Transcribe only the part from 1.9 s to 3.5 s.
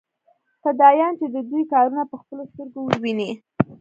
په خپلو سترګو وويني.